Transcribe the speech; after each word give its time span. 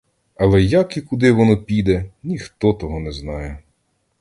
Але 0.35 0.61
як 0.61 0.97
і 0.97 1.01
куди 1.01 1.31
воно 1.31 1.57
піде— 1.57 2.05
ніхто 2.23 2.73
того 2.73 2.99
не 2.99 3.11
знає. 3.11 3.59